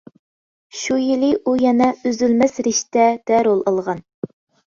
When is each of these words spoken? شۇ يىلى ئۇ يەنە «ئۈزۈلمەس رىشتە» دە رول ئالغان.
شۇ 0.83 0.95
يىلى 1.01 1.27
ئۇ 1.43 1.53
يەنە 1.65 1.89
«ئۈزۈلمەس 2.03 2.57
رىشتە» 2.69 3.05
دە 3.31 3.43
رول 3.49 3.61
ئالغان. 3.73 4.01